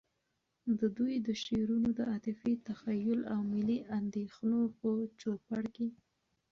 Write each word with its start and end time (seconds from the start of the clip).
د 0.79 0.81
دوی 0.97 1.15
د 1.27 1.29
شعرونو 1.43 1.89
د 1.97 1.99
عاطفی، 2.11 2.53
تخیّل، 2.67 3.21
او 3.33 3.39
ملی 3.53 3.79
اندیښنو 3.99 4.61
په 4.79 4.89
چو 5.19 5.31
پړ 5.47 5.63
کي 5.75 5.87